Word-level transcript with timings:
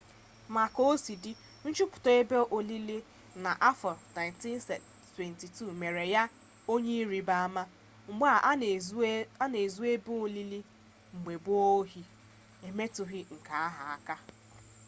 ma 0.55 0.63
ka 0.75 0.81
o 0.91 0.93
si 1.03 1.13
dị 1.23 1.31
nchọpụta 1.67 2.09
ebe 2.21 2.37
olili 2.57 2.97
ya 3.01 3.07
n'afọ 3.43 3.91
1922 4.15 5.81
mere 5.81 6.03
ya 6.13 6.23
onye 6.73 6.91
ịrịba 7.01 7.35
ama 7.47 7.63
mgbe 8.17 8.29
a 9.43 9.47
na 9.51 9.57
ezu 9.65 9.81
ebe 9.93 10.11
olili 10.25 10.59
mgbe 11.15 11.33
gboo 11.43 11.65
ohi 11.79 12.01
emetụghị 12.67 13.21
nke 13.35 13.53
a 13.65 13.67
aka 13.93 14.15